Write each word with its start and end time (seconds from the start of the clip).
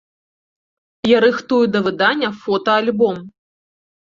Я 1.11 1.17
рыхтую 1.25 1.61
да 1.75 1.79
выдання 1.89 2.29
фотаальбом. 2.47 3.21